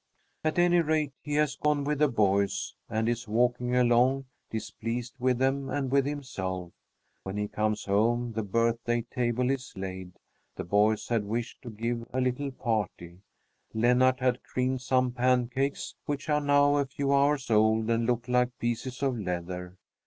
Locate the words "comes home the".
7.47-8.41